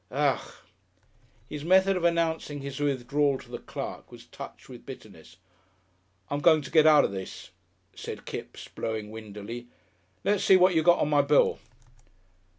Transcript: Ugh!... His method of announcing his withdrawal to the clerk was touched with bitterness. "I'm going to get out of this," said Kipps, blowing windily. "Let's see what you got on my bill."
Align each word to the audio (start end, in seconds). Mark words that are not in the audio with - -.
Ugh!... 0.09 0.51
His 1.47 1.63
method 1.63 1.95
of 1.95 2.03
announcing 2.03 2.61
his 2.61 2.79
withdrawal 2.79 3.37
to 3.37 3.51
the 3.51 3.59
clerk 3.59 4.11
was 4.11 4.25
touched 4.25 4.67
with 4.67 4.83
bitterness. 4.83 5.37
"I'm 6.31 6.39
going 6.41 6.63
to 6.63 6.71
get 6.71 6.87
out 6.87 7.05
of 7.05 7.11
this," 7.11 7.51
said 7.95 8.25
Kipps, 8.25 8.67
blowing 8.67 9.11
windily. 9.11 9.67
"Let's 10.23 10.43
see 10.43 10.57
what 10.57 10.73
you 10.73 10.81
got 10.81 10.97
on 10.97 11.09
my 11.09 11.21
bill." 11.21 11.59